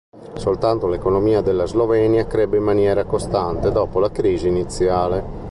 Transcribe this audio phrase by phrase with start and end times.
[0.33, 5.23] Soltanto l'economia della Slovenia crebbe in maniera costante dopo la crisi iniziale.